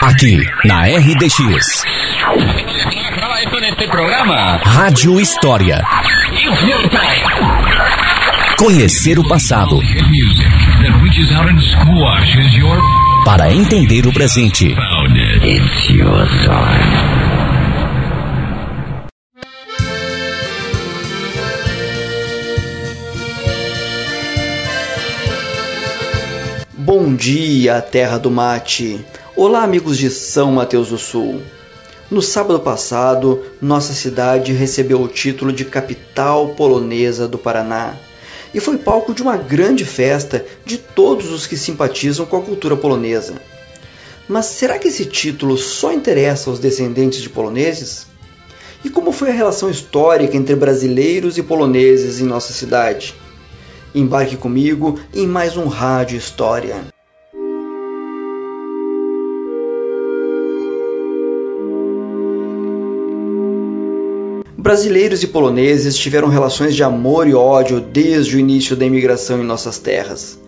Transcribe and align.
Aqui 0.00 0.38
na 0.64 0.84
RDX. 0.84 1.84
Rádio 4.64 5.20
História. 5.20 5.82
Conhecer 8.56 9.18
o 9.18 9.26
passado. 9.26 9.80
Para 13.24 13.52
entender 13.52 14.06
o 14.06 14.12
presente. 14.12 14.74
Bom 26.94 27.14
dia, 27.14 27.80
terra 27.80 28.18
do 28.18 28.30
mate. 28.30 29.02
Olá, 29.34 29.62
amigos 29.62 29.96
de 29.96 30.10
São 30.10 30.52
Mateus 30.52 30.90
do 30.90 30.98
Sul. 30.98 31.40
No 32.10 32.20
sábado 32.20 32.60
passado, 32.60 33.42
nossa 33.62 33.94
cidade 33.94 34.52
recebeu 34.52 35.00
o 35.00 35.08
título 35.08 35.54
de 35.54 35.64
capital 35.64 36.50
polonesa 36.50 37.26
do 37.26 37.38
Paraná 37.38 37.94
e 38.52 38.60
foi 38.60 38.76
palco 38.76 39.14
de 39.14 39.22
uma 39.22 39.38
grande 39.38 39.86
festa 39.86 40.44
de 40.66 40.76
todos 40.76 41.32
os 41.32 41.46
que 41.46 41.56
simpatizam 41.56 42.26
com 42.26 42.36
a 42.36 42.42
cultura 42.42 42.76
polonesa. 42.76 43.40
Mas 44.28 44.44
será 44.44 44.78
que 44.78 44.88
esse 44.88 45.06
título 45.06 45.56
só 45.56 45.94
interessa 45.94 46.50
aos 46.50 46.58
descendentes 46.58 47.22
de 47.22 47.30
poloneses? 47.30 48.06
E 48.84 48.90
como 48.90 49.12
foi 49.12 49.30
a 49.30 49.34
relação 49.34 49.70
histórica 49.70 50.36
entre 50.36 50.54
brasileiros 50.54 51.38
e 51.38 51.42
poloneses 51.42 52.20
em 52.20 52.24
nossa 52.24 52.52
cidade? 52.52 53.14
Embarque 53.94 54.38
comigo 54.38 54.98
em 55.12 55.26
mais 55.26 55.58
um 55.58 55.66
Rádio 55.66 56.16
História. 56.16 56.76
Brasileiros 64.56 65.22
e 65.22 65.26
poloneses 65.26 65.98
tiveram 65.98 66.28
relações 66.28 66.74
de 66.74 66.82
amor 66.82 67.28
e 67.28 67.34
ódio 67.34 67.80
desde 67.80 68.36
o 68.36 68.38
início 68.38 68.74
da 68.74 68.86
imigração 68.86 69.42
em 69.42 69.44
nossas 69.44 69.78
terras. 69.78 70.40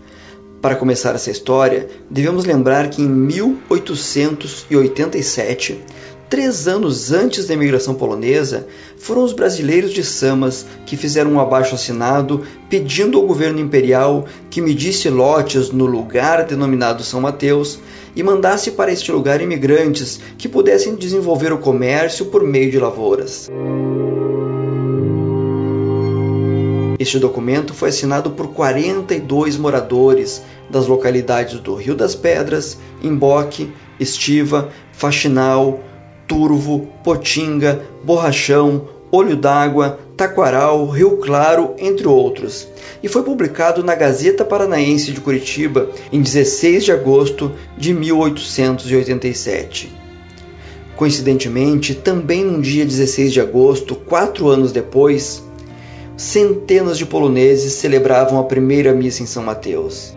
Para 0.62 0.76
começar 0.76 1.14
essa 1.14 1.30
história, 1.30 1.90
devemos 2.08 2.46
lembrar 2.46 2.88
que 2.88 3.02
em 3.02 3.08
1887 3.08 5.84
Três 6.34 6.66
anos 6.66 7.12
antes 7.12 7.46
da 7.46 7.54
imigração 7.54 7.94
polonesa, 7.94 8.66
foram 8.98 9.22
os 9.22 9.32
brasileiros 9.32 9.92
de 9.92 10.02
Samas 10.02 10.66
que 10.84 10.96
fizeram 10.96 11.34
um 11.34 11.38
abaixo-assinado 11.38 12.42
pedindo 12.68 13.16
ao 13.16 13.24
governo 13.24 13.60
imperial 13.60 14.26
que 14.50 14.60
medisse 14.60 15.08
lotes 15.08 15.70
no 15.70 15.86
lugar 15.86 16.44
denominado 16.44 17.04
São 17.04 17.20
Mateus 17.20 17.78
e 18.16 18.22
mandasse 18.24 18.72
para 18.72 18.90
este 18.90 19.12
lugar 19.12 19.40
imigrantes 19.40 20.18
que 20.36 20.48
pudessem 20.48 20.96
desenvolver 20.96 21.52
o 21.52 21.58
comércio 21.58 22.26
por 22.26 22.42
meio 22.42 22.68
de 22.68 22.80
lavouras. 22.80 23.48
Este 26.98 27.20
documento 27.20 27.72
foi 27.72 27.90
assinado 27.90 28.32
por 28.32 28.48
42 28.48 29.56
moradores 29.56 30.42
das 30.68 30.88
localidades 30.88 31.60
do 31.60 31.76
Rio 31.76 31.94
das 31.94 32.16
Pedras, 32.16 32.76
Imboque, 33.00 33.72
Estiva, 34.00 34.70
Faxinal, 34.92 35.78
Turvo, 36.26 36.88
Potinga, 37.02 37.82
Borrachão, 38.04 38.88
Olho 39.10 39.36
d'Água, 39.36 39.98
Taquaral, 40.16 40.86
Rio 40.88 41.18
Claro, 41.18 41.74
entre 41.78 42.08
outros, 42.08 42.66
e 43.02 43.08
foi 43.08 43.22
publicado 43.22 43.84
na 43.84 43.94
Gazeta 43.94 44.44
Paranaense 44.44 45.12
de 45.12 45.20
Curitiba 45.20 45.90
em 46.12 46.20
16 46.20 46.84
de 46.84 46.92
agosto 46.92 47.52
de 47.76 47.92
1887. 47.92 49.92
Coincidentemente, 50.96 51.94
também 51.94 52.44
no 52.44 52.62
dia 52.62 52.84
16 52.84 53.32
de 53.32 53.40
agosto, 53.40 53.96
quatro 53.96 54.48
anos 54.48 54.72
depois, 54.72 55.42
centenas 56.16 56.96
de 56.96 57.04
poloneses 57.04 57.72
celebravam 57.74 58.38
a 58.38 58.44
primeira 58.44 58.92
missa 58.92 59.22
em 59.22 59.26
São 59.26 59.42
Mateus. 59.42 60.14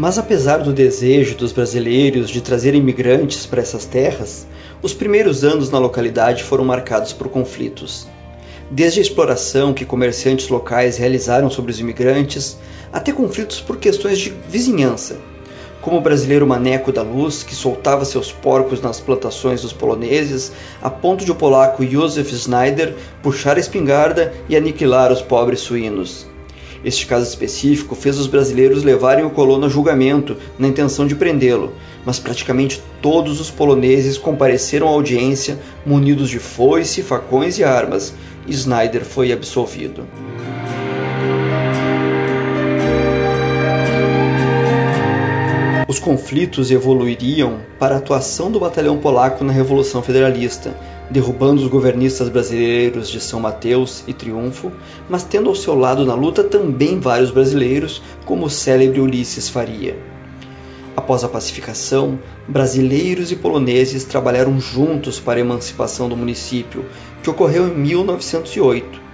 Mas 0.00 0.16
apesar 0.16 0.62
do 0.62 0.72
desejo 0.72 1.34
dos 1.34 1.52
brasileiros 1.52 2.30
de 2.30 2.40
trazer 2.40 2.74
imigrantes 2.74 3.44
para 3.44 3.60
essas 3.60 3.84
terras, 3.84 4.46
os 4.80 4.94
primeiros 4.94 5.44
anos 5.44 5.68
na 5.68 5.78
localidade 5.78 6.42
foram 6.42 6.64
marcados 6.64 7.12
por 7.12 7.28
conflitos. 7.28 8.08
Desde 8.70 8.98
a 8.98 9.02
exploração 9.02 9.74
que 9.74 9.84
comerciantes 9.84 10.48
locais 10.48 10.96
realizaram 10.96 11.50
sobre 11.50 11.70
os 11.70 11.78
imigrantes, 11.80 12.56
até 12.90 13.12
conflitos 13.12 13.60
por 13.60 13.76
questões 13.76 14.18
de 14.18 14.30
vizinhança, 14.48 15.18
como 15.82 15.98
o 15.98 16.00
brasileiro 16.00 16.46
Maneco 16.46 16.90
da 16.90 17.02
Luz, 17.02 17.42
que 17.42 17.54
soltava 17.54 18.06
seus 18.06 18.32
porcos 18.32 18.80
nas 18.80 19.00
plantações 19.00 19.60
dos 19.60 19.74
poloneses, 19.74 20.50
a 20.80 20.88
ponto 20.88 21.26
de 21.26 21.30
o 21.30 21.34
polaco 21.34 21.84
Józef 21.84 22.34
Schneider 22.34 22.94
puxar 23.22 23.58
a 23.58 23.60
espingarda 23.60 24.32
e 24.48 24.56
aniquilar 24.56 25.12
os 25.12 25.20
pobres 25.20 25.60
suínos. 25.60 26.26
Este 26.84 27.06
caso 27.06 27.28
específico 27.28 27.94
fez 27.94 28.18
os 28.18 28.26
brasileiros 28.26 28.82
levarem 28.82 29.24
o 29.24 29.30
colono 29.30 29.66
a 29.66 29.68
julgamento 29.68 30.36
na 30.58 30.66
intenção 30.66 31.06
de 31.06 31.14
prendê-lo, 31.14 31.74
mas 32.06 32.18
praticamente 32.18 32.82
todos 33.02 33.38
os 33.38 33.50
poloneses 33.50 34.16
compareceram 34.16 34.88
à 34.88 34.90
audiência 34.90 35.58
munidos 35.84 36.30
de 36.30 36.38
foice, 36.38 37.02
facões 37.02 37.58
e 37.58 37.64
armas, 37.64 38.14
e 38.46 38.52
Snyder 38.52 39.04
foi 39.04 39.30
absolvido. 39.30 40.06
Os 45.86 45.98
conflitos 45.98 46.70
evoluiriam 46.70 47.58
para 47.78 47.96
a 47.96 47.98
atuação 47.98 48.50
do 48.50 48.60
batalhão 48.60 48.98
polaco 48.98 49.42
na 49.42 49.52
Revolução 49.52 50.00
Federalista, 50.00 50.72
derrubando 51.10 51.60
os 51.60 51.68
governistas 51.68 52.28
brasileiros 52.28 53.10
de 53.10 53.20
São 53.20 53.40
Mateus 53.40 54.04
e 54.06 54.12
Triunfo, 54.12 54.70
mas 55.08 55.24
tendo 55.24 55.48
ao 55.48 55.54
seu 55.54 55.74
lado 55.74 56.04
na 56.04 56.14
luta 56.14 56.44
também 56.44 57.00
vários 57.00 57.30
brasileiros, 57.30 58.00
como 58.24 58.46
o 58.46 58.50
célebre 58.50 59.00
Ulisses 59.00 59.48
Faria. 59.48 59.98
Após 60.96 61.24
a 61.24 61.28
pacificação, 61.28 62.18
brasileiros 62.46 63.32
e 63.32 63.36
poloneses 63.36 64.04
trabalharam 64.04 64.60
juntos 64.60 65.18
para 65.18 65.38
a 65.38 65.40
emancipação 65.40 66.08
do 66.08 66.16
município, 66.16 66.84
que 67.22 67.30
ocorreu 67.30 67.68
em 67.68 67.74
1908 67.74 69.10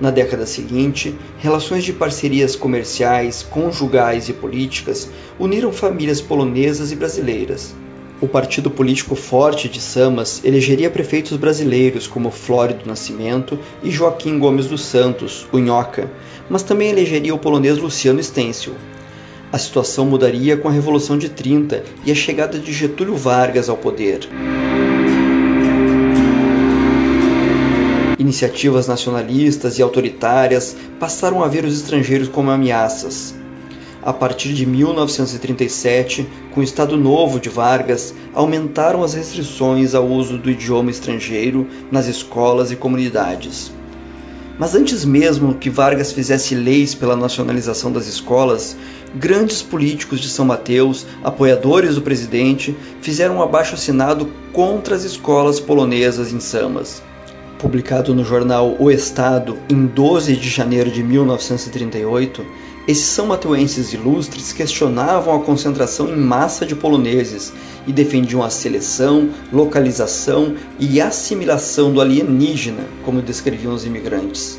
na 0.00 0.12
década 0.12 0.46
seguinte, 0.46 1.16
relações 1.38 1.82
de 1.82 1.92
parcerias 1.92 2.54
comerciais, 2.54 3.42
conjugais 3.42 4.28
e 4.28 4.32
políticas 4.32 5.10
uniram 5.38 5.72
famílias 5.72 6.20
polonesas 6.20 6.92
e 6.92 6.96
brasileiras. 6.96 7.74
O 8.20 8.26
partido 8.26 8.68
político 8.68 9.14
forte 9.14 9.68
de 9.68 9.80
Samas 9.80 10.40
elegeria 10.44 10.90
prefeitos 10.90 11.36
brasileiros 11.36 12.08
como 12.08 12.32
Flórido 12.32 12.84
Nascimento 12.84 13.56
e 13.80 13.92
Joaquim 13.92 14.40
Gomes 14.40 14.66
dos 14.66 14.84
Santos, 14.84 15.46
o 15.52 15.58
Nhoca, 15.58 16.10
mas 16.50 16.64
também 16.64 16.90
elegeria 16.90 17.32
o 17.32 17.38
polonês 17.38 17.78
Luciano 17.78 18.20
Stencil. 18.20 18.74
A 19.52 19.56
situação 19.56 20.04
mudaria 20.04 20.56
com 20.56 20.66
a 20.68 20.72
Revolução 20.72 21.16
de 21.16 21.28
30 21.28 21.84
e 22.04 22.10
a 22.10 22.14
chegada 22.14 22.58
de 22.58 22.72
Getúlio 22.72 23.14
Vargas 23.14 23.68
ao 23.68 23.76
poder. 23.76 24.28
Iniciativas 28.18 28.88
nacionalistas 28.88 29.78
e 29.78 29.82
autoritárias 29.82 30.76
passaram 30.98 31.40
a 31.40 31.46
ver 31.46 31.64
os 31.64 31.80
estrangeiros 31.80 32.28
como 32.28 32.50
ameaças. 32.50 33.32
A 34.02 34.12
partir 34.12 34.52
de 34.54 34.64
1937, 34.64 36.26
com 36.52 36.60
o 36.60 36.62
Estado 36.62 36.96
Novo 36.96 37.40
de 37.40 37.48
Vargas, 37.48 38.14
aumentaram 38.32 39.02
as 39.02 39.14
restrições 39.14 39.94
ao 39.94 40.06
uso 40.06 40.38
do 40.38 40.50
idioma 40.50 40.90
estrangeiro 40.90 41.66
nas 41.90 42.06
escolas 42.06 42.70
e 42.70 42.76
comunidades. 42.76 43.72
Mas 44.58 44.74
antes 44.74 45.04
mesmo 45.04 45.54
que 45.54 45.70
Vargas 45.70 46.12
fizesse 46.12 46.54
leis 46.54 46.94
pela 46.94 47.16
nacionalização 47.16 47.92
das 47.92 48.06
escolas, 48.06 48.76
grandes 49.14 49.62
políticos 49.62 50.20
de 50.20 50.28
São 50.28 50.44
Mateus, 50.44 51.06
apoiadores 51.22 51.94
do 51.94 52.02
presidente, 52.02 52.76
fizeram 53.00 53.36
um 53.36 53.42
abaixo-assinado 53.42 54.28
contra 54.52 54.94
as 54.94 55.04
escolas 55.04 55.60
polonesas 55.60 56.32
em 56.32 56.40
Samas 56.40 57.02
publicado 57.58 58.14
no 58.14 58.24
jornal 58.24 58.76
O 58.78 58.90
Estado 58.90 59.58
em 59.68 59.84
12 59.84 60.36
de 60.36 60.48
janeiro 60.48 60.90
de 60.90 61.02
1938, 61.02 62.46
esses 62.88 63.04
são 63.04 63.26
mateuenses 63.26 63.92
ilustres 63.92 64.50
questionavam 64.50 65.36
a 65.36 65.44
concentração 65.44 66.08
em 66.08 66.16
massa 66.16 66.64
de 66.64 66.74
poloneses 66.74 67.52
e 67.86 67.92
defendiam 67.92 68.42
a 68.42 68.48
seleção, 68.48 69.28
localização 69.52 70.54
e 70.80 70.98
assimilação 70.98 71.92
do 71.92 72.00
alienígena, 72.00 72.82
como 73.04 73.20
descreviam 73.20 73.74
os 73.74 73.84
imigrantes. 73.84 74.58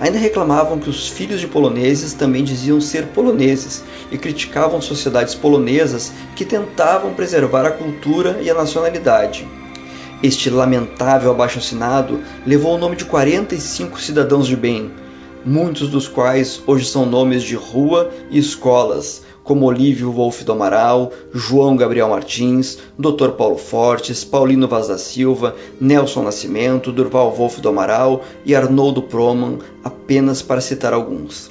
Ainda 0.00 0.18
reclamavam 0.18 0.78
que 0.78 0.88
os 0.88 1.08
filhos 1.08 1.38
de 1.38 1.46
poloneses 1.46 2.14
também 2.14 2.42
diziam 2.42 2.80
ser 2.80 3.08
poloneses 3.08 3.84
e 4.10 4.16
criticavam 4.16 4.80
sociedades 4.80 5.34
polonesas 5.34 6.12
que 6.34 6.46
tentavam 6.46 7.12
preservar 7.12 7.66
a 7.66 7.72
cultura 7.72 8.40
e 8.40 8.48
a 8.48 8.54
nacionalidade. 8.54 9.46
Este 10.22 10.48
lamentável 10.48 11.30
abaixo-assinado 11.30 12.20
levou 12.46 12.74
o 12.74 12.78
nome 12.78 12.96
de 12.96 13.04
45 13.04 14.00
cidadãos 14.00 14.46
de 14.46 14.56
bem, 14.56 14.90
muitos 15.46 15.88
dos 15.88 16.08
quais 16.08 16.60
hoje 16.66 16.84
são 16.86 17.06
nomes 17.06 17.44
de 17.44 17.54
rua 17.54 18.10
e 18.30 18.38
escolas, 18.38 19.22
como 19.44 19.64
Olívio 19.64 20.10
Wolff 20.10 20.42
do 20.44 20.50
Amaral, 20.50 21.12
João 21.32 21.76
Gabriel 21.76 22.08
Martins, 22.08 22.78
Dr. 22.98 23.30
Paulo 23.38 23.56
Fortes, 23.56 24.24
Paulino 24.24 24.66
Vaz 24.66 24.88
da 24.88 24.98
Silva, 24.98 25.54
Nelson 25.80 26.24
Nascimento, 26.24 26.90
Durval 26.90 27.32
Wolff 27.32 27.60
do 27.60 27.68
Amaral 27.68 28.24
e 28.44 28.56
Arnoldo 28.56 29.02
Proman, 29.02 29.58
apenas 29.84 30.42
para 30.42 30.60
citar 30.60 30.92
alguns. 30.92 31.48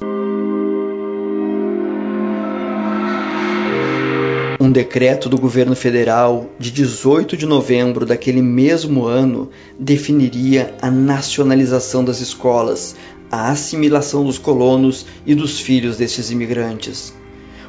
Um 4.59 4.71
decreto 4.71 5.29
do 5.29 5.37
governo 5.37 5.75
federal 5.75 6.47
de 6.57 6.71
18 6.71 7.37
de 7.37 7.45
novembro 7.45 8.05
daquele 8.05 8.41
mesmo 8.41 9.05
ano 9.05 9.51
definiria 9.77 10.73
a 10.81 10.89
nacionalização 10.89 12.03
das 12.03 12.19
escolas, 12.19 12.95
a 13.31 13.49
assimilação 13.49 14.23
dos 14.23 14.37
colonos 14.37 15.05
e 15.25 15.33
dos 15.35 15.59
filhos 15.59 15.97
destes 15.97 16.31
imigrantes. 16.31 17.13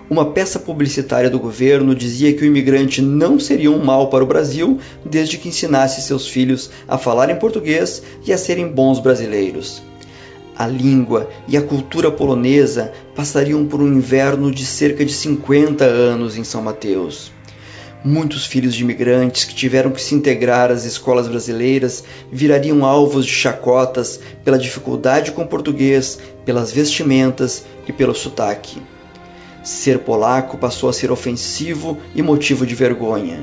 Uma 0.09 0.33
peça 0.33 0.59
publicitária 0.59 1.29
do 1.29 1.39
governo 1.39 1.95
dizia 1.95 2.33
que 2.33 2.43
o 2.43 2.47
imigrante 2.47 3.03
não 3.03 3.41
seria 3.41 3.71
um 3.71 3.85
mal 3.85 4.09
para 4.09 4.23
o 4.23 4.27
Brasil 4.27 4.79
desde 5.05 5.37
que 5.37 5.49
ensinasse 5.49 6.01
seus 6.03 6.29
filhos 6.29 6.71
a 6.87 6.97
falar 6.97 7.29
em 7.31 7.39
português 7.39 8.03
e 8.25 8.33
a 8.33 8.39
serem 8.39 8.69
bons 8.69 9.01
brasileiros 9.01 9.83
a 10.57 10.67
língua 10.67 11.29
e 11.47 11.57
a 11.57 11.63
cultura 11.63 12.11
polonesa 12.11 12.93
passariam 13.15 13.67
por 13.67 13.81
um 13.83 13.89
inverno 13.89 14.51
de 14.51 14.65
cerca 14.65 15.05
de 15.05 15.13
50 15.13 15.85
anos 15.85 16.37
em 16.39 16.45
São 16.45 16.63
Mateus. 16.63 17.31
Muitos 18.09 18.47
filhos 18.47 18.73
de 18.73 18.85
imigrantes 18.85 19.45
que 19.45 19.53
tiveram 19.53 19.91
que 19.91 20.01
se 20.01 20.15
integrar 20.15 20.71
às 20.71 20.85
escolas 20.85 21.27
brasileiras 21.27 22.05
virariam 22.31 22.85
alvos 22.85 23.27
de 23.27 23.33
chacotas 23.33 24.21
pela 24.45 24.57
dificuldade 24.57 25.33
com 25.33 25.43
o 25.43 25.49
português, 25.49 26.17
pelas 26.45 26.71
vestimentas 26.71 27.65
e 27.85 27.93
pelo 27.93 28.15
sotaque. 28.15 28.81
Ser 29.65 29.99
polaco 29.99 30.57
passou 30.57 30.89
a 30.89 30.93
ser 30.93 31.11
ofensivo 31.11 31.99
e 32.15 32.23
motivo 32.23 32.65
de 32.65 32.77
vergonha 32.77 33.41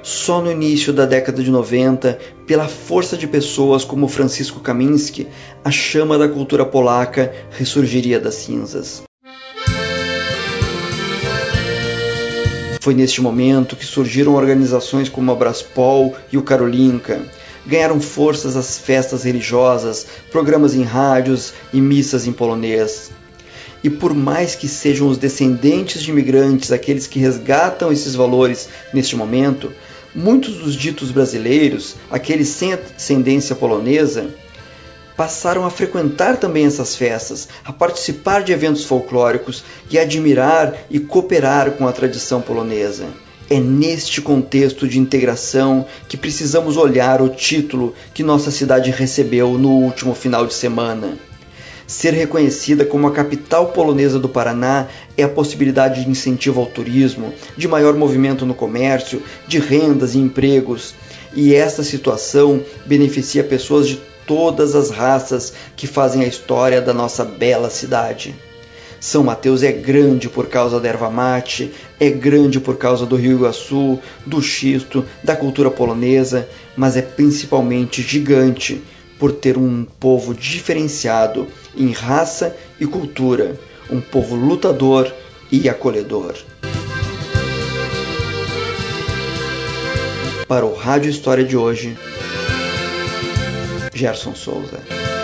só 0.00 0.40
no 0.40 0.50
início 0.50 0.90
da 0.90 1.04
década 1.04 1.42
de 1.42 1.50
90, 1.50 2.18
pela 2.46 2.66
força 2.66 3.14
de 3.14 3.26
pessoas 3.26 3.84
como 3.84 4.08
Francisco 4.08 4.58
Kaminski, 4.58 5.28
a 5.62 5.70
chama 5.70 6.16
da 6.16 6.26
cultura 6.26 6.64
polaca 6.64 7.30
ressurgiria 7.50 8.18
das 8.18 8.36
cinzas. 8.36 9.07
Foi 12.88 12.94
neste 12.94 13.20
momento 13.20 13.76
que 13.76 13.84
surgiram 13.84 14.34
organizações 14.34 15.10
como 15.10 15.30
a 15.30 15.34
Braspol 15.34 16.16
e 16.32 16.38
o 16.38 16.42
Karolinka. 16.42 17.20
Ganharam 17.66 18.00
forças 18.00 18.56
as 18.56 18.78
festas 18.78 19.24
religiosas, 19.24 20.06
programas 20.32 20.74
em 20.74 20.84
rádios 20.84 21.52
e 21.70 21.82
missas 21.82 22.26
em 22.26 22.32
polonês. 22.32 23.10
E 23.84 23.90
por 23.90 24.14
mais 24.14 24.54
que 24.54 24.66
sejam 24.66 25.06
os 25.06 25.18
descendentes 25.18 26.02
de 26.02 26.10
imigrantes 26.10 26.72
aqueles 26.72 27.06
que 27.06 27.18
resgatam 27.18 27.92
esses 27.92 28.14
valores 28.14 28.70
neste 28.94 29.14
momento, 29.14 29.70
Muitos 30.14 30.56
dos 30.56 30.74
ditos 30.74 31.10
brasileiros, 31.10 31.94
aqueles 32.10 32.48
sem 32.48 32.72
ascendência 32.72 33.54
polonesa, 33.54 34.34
passaram 35.18 35.66
a 35.66 35.70
frequentar 35.70 36.36
também 36.36 36.64
essas 36.64 36.94
festas, 36.94 37.48
a 37.64 37.72
participar 37.72 38.44
de 38.44 38.52
eventos 38.52 38.84
folclóricos 38.84 39.64
e 39.90 39.98
admirar 39.98 40.72
e 40.88 41.00
cooperar 41.00 41.72
com 41.72 41.88
a 41.88 41.92
tradição 41.92 42.40
polonesa. 42.40 43.06
É 43.50 43.58
neste 43.58 44.22
contexto 44.22 44.86
de 44.86 45.00
integração 45.00 45.84
que 46.08 46.16
precisamos 46.16 46.76
olhar 46.76 47.20
o 47.20 47.30
título 47.30 47.94
que 48.14 48.22
nossa 48.22 48.52
cidade 48.52 48.92
recebeu 48.92 49.58
no 49.58 49.70
último 49.70 50.14
final 50.14 50.46
de 50.46 50.54
semana. 50.54 51.18
Ser 51.84 52.12
reconhecida 52.12 52.84
como 52.84 53.08
a 53.08 53.12
capital 53.12 53.72
polonesa 53.72 54.20
do 54.20 54.28
Paraná 54.28 54.86
é 55.16 55.24
a 55.24 55.28
possibilidade 55.28 56.04
de 56.04 56.10
incentivo 56.10 56.60
ao 56.60 56.66
turismo, 56.66 57.34
de 57.56 57.66
maior 57.66 57.96
movimento 57.96 58.46
no 58.46 58.54
comércio, 58.54 59.20
de 59.48 59.58
rendas 59.58 60.14
e 60.14 60.18
empregos. 60.18 60.94
E 61.34 61.56
esta 61.56 61.82
situação 61.82 62.62
beneficia 62.86 63.42
pessoas 63.42 63.88
de 63.88 64.00
todas 64.28 64.76
as 64.76 64.90
raças 64.90 65.54
que 65.74 65.86
fazem 65.86 66.22
a 66.22 66.28
história 66.28 66.80
da 66.80 66.92
nossa 66.92 67.24
bela 67.24 67.70
cidade. 67.70 68.36
São 69.00 69.24
Mateus 69.24 69.62
é 69.62 69.72
grande 69.72 70.28
por 70.28 70.48
causa 70.48 70.78
da 70.78 70.88
erva 70.88 71.08
mate, 71.08 71.72
é 71.98 72.10
grande 72.10 72.60
por 72.60 72.76
causa 72.76 73.06
do 73.06 73.16
Rio 73.16 73.38
Iguaçu, 73.38 73.98
do 74.26 74.42
xisto, 74.42 75.04
da 75.24 75.34
cultura 75.34 75.70
polonesa, 75.70 76.48
mas 76.76 76.96
é 76.96 77.02
principalmente 77.02 78.02
gigante 78.02 78.82
por 79.18 79.32
ter 79.32 79.56
um 79.56 79.84
povo 79.98 80.34
diferenciado 80.34 81.46
em 81.76 81.92
raça 81.92 82.54
e 82.78 82.86
cultura, 82.86 83.58
um 83.90 84.00
povo 84.00 84.36
lutador 84.36 85.10
e 85.50 85.68
acolhedor. 85.68 86.34
Para 90.46 90.66
o 90.66 90.74
Rádio 90.74 91.10
História 91.10 91.44
de 91.44 91.56
hoje, 91.56 91.96
Gerson 93.98 94.36
Souza. 94.36 95.17